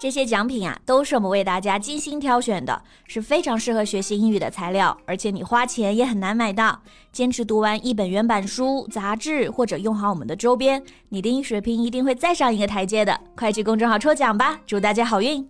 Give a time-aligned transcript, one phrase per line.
[0.00, 6.80] 这些奖品啊，都是我们为大家精心挑选的，是非常适合学习英语的材料，而且你花钱也很难买到。
[7.12, 13.20] 坚持读完一本原版书、杂志，或者用好我们的周边，你的英语水平一定会再上一个台阶的。
[13.36, 15.46] 快去公众号抽奖吧，祝大家好运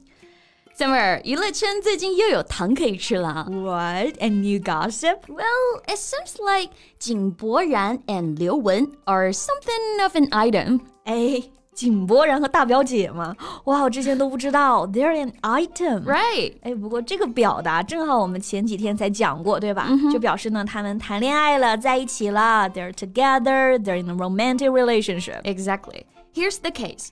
[0.76, 3.46] ！Summer，娱乐圈最近又有糖可以吃了。
[3.48, 4.16] What?
[4.18, 5.18] A new gossip?
[5.28, 10.80] Well, it seems like 井柏然 and 刘雯 are something of an item.
[11.04, 11.59] 哎。
[11.80, 13.34] 井柏然和大表姐吗？
[13.64, 16.52] 哇，我之前都不知道，they're an item，right？
[16.60, 19.88] 哎，不过这个表达正好我们前几天才讲过，对吧？
[20.12, 25.40] 就表示呢，他们谈恋爱了，在一起了，they're together，they're in a romantic relationship。
[25.44, 26.02] Exactly.
[26.34, 27.08] Here's the case.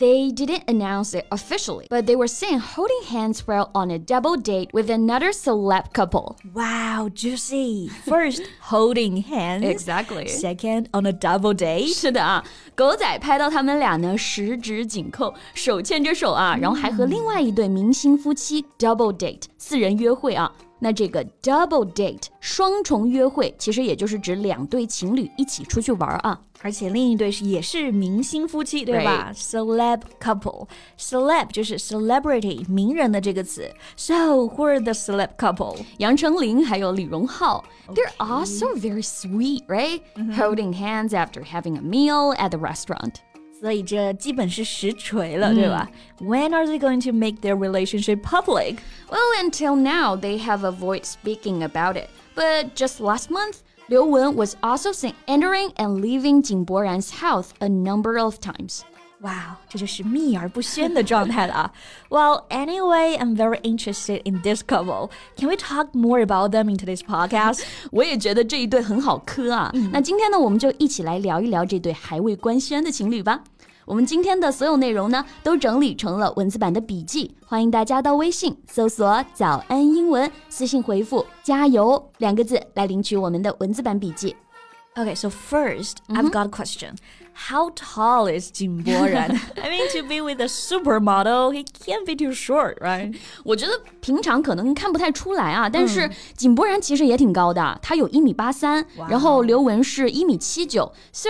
[0.00, 4.36] They didn't announce it officially, but they were seen holding hands while on a double
[4.36, 6.36] date with another celeb couple.
[6.52, 7.88] Wow, juicy!
[8.06, 9.64] First, holding hands.
[9.64, 10.28] Exactly.
[10.28, 11.94] Second, on a double date.
[11.94, 12.44] 是的啊，
[12.74, 20.52] 狗仔拍到他们俩呢十指紧扣，手牵着手啊，然后还和另外一对明星夫妻 double date 四人约会啊。
[20.80, 26.38] 那这个 double date 双重约会，其实也就是指两对情侣一起出去玩啊。
[26.62, 29.30] 而且另一对是也是明星夫妻，对吧？
[29.34, 33.70] Celeb couple，celeb 就是 celebrity 名人的这个词。
[33.96, 35.78] So who are the celeb couple？
[35.98, 37.64] 杨丞琳还有李荣浩。
[37.88, 40.00] They're also very sweet, right?
[40.36, 43.14] Holding hands after having a meal at the restaurant.
[43.61, 45.87] 所以这基本是实锤了，对吧
[46.19, 48.77] ？When are they going to make their relationship public?
[49.07, 52.07] Well, until now, they have avoided speaking about it.
[52.35, 57.53] But just last month, Liu Wen was also seen entering and leaving Jing Boran's house
[57.61, 58.83] a number of times.
[59.23, 61.71] Wow, 这就是秘而不宣的状态了啊。
[62.09, 65.11] well, anyway, I'm very interested in this couple.
[65.37, 67.61] Can we talk more about them in today's podcast?
[67.91, 69.69] 我也觉得这一对很好磕啊。
[69.75, 73.43] 嗯、那今天呢，我们就一起来聊一聊这对还未官宣的情侣吧。
[73.85, 84.35] 我们今天的所有内容呢，都整理成了文字版的笔记，欢迎大家到微信搜索“早安英文”，私信回复“加油”两个字来领取我们的文字版笔记。
[84.98, 86.96] Okay, so 1st i I've got a question.
[87.34, 89.38] How tall is Jin Boran?
[89.62, 93.14] I mean, to be with a supermodel, he can't be too short, right?
[93.44, 101.28] 我觉得平常可能看不太出来啊，但是井柏然其实也挺高的，他有一米八三，然后刘雯是一米七九，so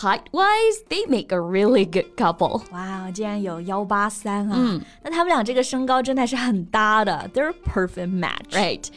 [0.00, 2.62] height wise, they make a really good couple.
[2.72, 4.56] 哇，竟然有幺八三啊！
[4.56, 8.88] 嗯，那他们俩这个身高真的是很搭的，they're a perfect match, right?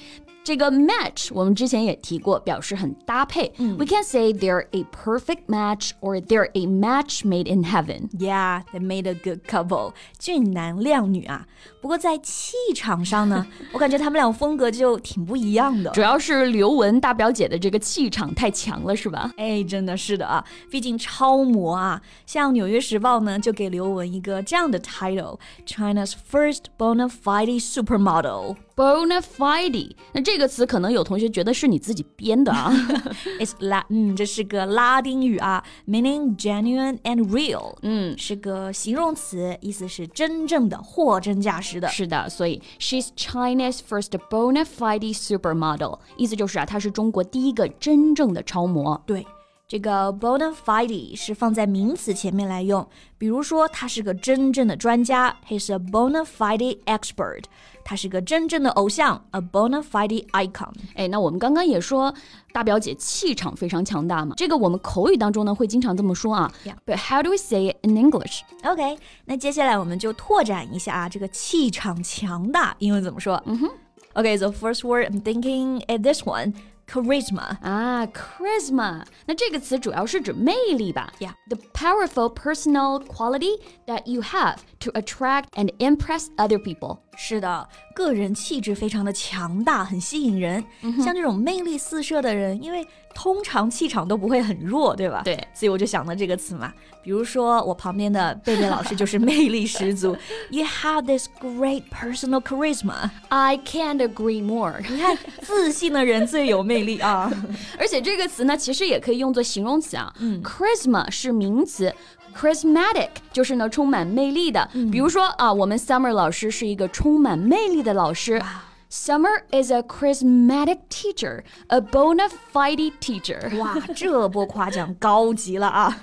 [0.50, 3.51] 这个 match 我们之前也提过，表示很搭配。
[3.57, 8.09] 嗯、We can say they're a perfect match or they're a match made in heaven.
[8.12, 9.94] Yeah, they made a good couple.
[10.19, 11.47] 俊男靓女啊。
[11.81, 15.90] 不过在气场上呢，我感觉他们俩风格就挺不一样的。
[15.91, 19.31] 主要是刘雯大表姐的这个气场太强了，是吧？
[19.38, 22.00] 哎，真的是的啊，毕竟超模啊。
[22.28, 32.73] 像《纽约时报》呢，就给刘雯一个这样的 title：China's first bona fide supermodel。bona fide，那这个 词可能有同学觉得是你自己编的啊。
[33.41, 41.81] It's 拉，嗯，这是个拉丁语啊，meaning genuine and real，嗯，是个形容词，意思是真正的，货真价实。
[41.81, 49.01] 的，是的，所以 she's China's first bona fide supermodel，意思就是啊，她是中国第一个真正的超模。
[49.07, 49.27] 对，
[49.69, 52.88] 这个 bona fide 是放在名词前面来用，
[53.18, 57.44] 比如说他是个真正的专家，he's a bona fide expert。
[57.84, 60.72] 他是个真正的偶像，a bona fide icon。
[60.96, 62.13] 哎，那我们刚刚也说
[62.51, 66.51] 大表姐气场非常强大嘛，这个我们口语当中呢会经常这么说啊。
[66.85, 68.41] But how do we say it in English?
[68.63, 73.41] OK，那接下来我们就拓展一下啊，这个气场强大英文怎么说？
[73.46, 73.69] 嗯哼。
[74.16, 76.53] Okay, first word I'm thinking is this one
[76.90, 81.11] charisma 啊，charisma，那这个词主要是指魅力吧？
[81.20, 86.99] Yeah，the powerful personal quality that you have to attract and impress other people。
[87.16, 90.65] 是的，个人气质非常的强大，很吸引人。
[91.04, 95.21] 像这种魅力四射的人，因为通常气场都不会很弱，对吧？
[95.24, 96.72] 对，所以我就想到这个词嘛。
[97.03, 100.16] 比如说我旁边的贝贝老师就是魅力十足。
[100.51, 103.10] You have this great personal charisma.
[103.28, 104.80] I can't agree more.
[104.89, 107.30] 你看，自信的人最有魅力啊。
[107.78, 110.12] 而且这个词呢，其实也可以用作形容词啊。
[110.18, 111.92] 嗯，charisma 是名词。
[112.35, 118.41] Charismatic 就是呢充满魅力的，比如说啊，我们 Summer 老师是一个充满魅力的老师。
[118.90, 123.58] Summer is a charismatic teacher, a bona fide teacher.
[123.58, 126.02] 哇，这波夸奖高级了啊！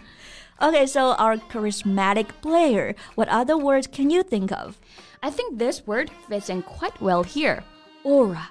[0.58, 2.94] Okay, so our charismatic player.
[3.14, 4.76] What other words can you think of?
[5.20, 7.62] I think this word fits in quite well here.
[8.05, 8.50] Aura.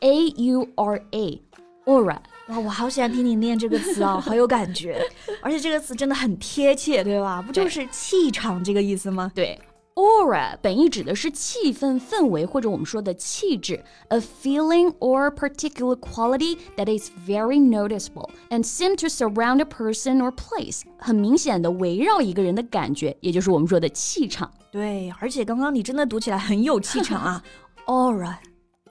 [0.00, 1.40] A U R A.
[1.85, 2.17] Aura.
[2.47, 5.01] 哇，我好喜欢听你念这个词啊，好有感觉，
[5.41, 7.41] 而且这个词真的很贴切，对吧？
[7.41, 9.31] 不就是气场这个意思吗？
[9.33, 9.59] 对。
[9.95, 20.17] Aura 本意指的是气氛、氛围，或者我们说的气质，a feeling or particular quality that is very noticeable and seem to surround a person
[20.17, 24.51] or place，很明显的围绕一个人的感觉，也就是我们说的气场。
[24.71, 27.43] 对，而且刚刚你真的读起来很有气场啊，
[27.85, 28.33] aura。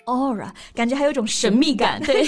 [0.06, 2.02] aura，感觉还有种神秘感。
[2.02, 2.26] 对，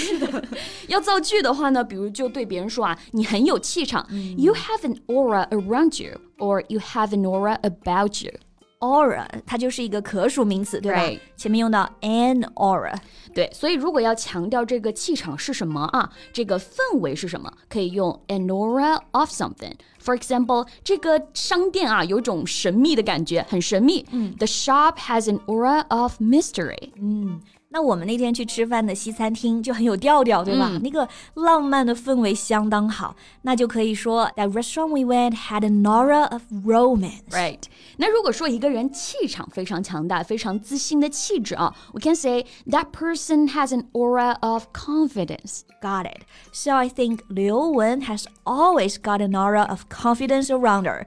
[0.88, 11.22] 要造句的话呢，比如就对别人说啊，你很有气场、嗯、，You have an aura around you，or you have an aura about you。aura 它就是一个可数名词，对吧？
[11.36, 12.94] 前面用到 an aura，
[13.34, 24.06] 对，所以如果要强调这个气场是什么啊，这个氛围是什么，可以用 an aura of something。For example，这个商店啊有种神秘的感觉，很神秘。
[24.12, 26.90] 嗯，The shop has an aura of mystery。
[26.98, 27.40] 嗯。
[27.74, 30.68] 那我们那天去吃饭的西餐厅就很有调调，对吧？
[30.72, 37.30] 嗯、那个浪漫的氛围相当好，那就可以说 That restaurant we went had an aura of romance.
[37.30, 37.60] Right.
[37.98, 45.60] 那如果说一个人气场非常强大、非常自信的气质啊，we can say that person has an aura of confidence.
[45.80, 46.22] Got it.
[46.52, 51.06] So I think Liu Wen has always got an aura of confidence around her.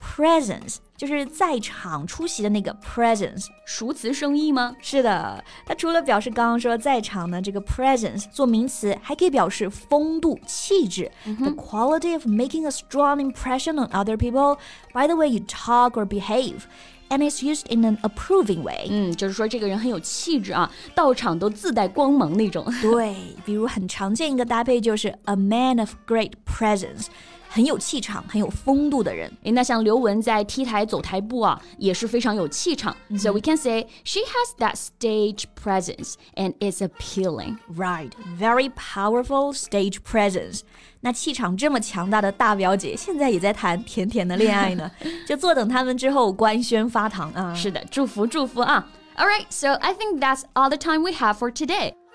[0.00, 4.74] presence，就是在场出席的那个 presence，熟词生义吗？
[4.80, 11.52] 是的，它除了表示刚刚说在场的这个 presence 做名词，还可以表示风度、气质、mm hmm.
[11.52, 14.58] the quality of making a strong impression on other people
[14.92, 16.60] by the way you talk or behave
[17.08, 18.86] and it's used in an approving way。
[18.90, 22.64] 嗯，就是说这个人很有气质啊，到场都自带光芒那种。
[22.82, 27.06] 对，比如很常见一个搭配就是 a man of great presence。
[27.50, 29.30] 很有气场、很有风度的人。
[29.44, 32.94] 诶，那像刘雯在 T 台走台步啊，也是非常有气场。
[33.08, 33.22] Mm -hmm.
[33.22, 37.56] So we can say she has that stage presence and is appealing.
[37.74, 40.60] Right, very powerful stage presence.
[41.00, 44.90] 那气场这么强大的大表姐，现在也在谈甜甜的恋爱呢，
[45.26, 47.54] 就坐等他们之后官宣发堂啊。
[47.54, 48.86] 是的，祝福祝福啊。
[49.16, 51.94] All right, so I think that's all the time we have for today.